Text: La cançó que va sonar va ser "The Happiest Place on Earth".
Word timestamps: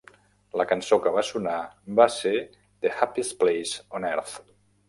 La 0.61 0.65
cançó 0.71 0.97
que 1.03 1.11
va 1.17 1.23
sonar 1.27 1.59
va 2.01 2.09
ser 2.15 2.33
"The 2.87 2.93
Happiest 3.07 3.39
Place 3.45 3.89
on 4.01 4.13
Earth". 4.15 4.37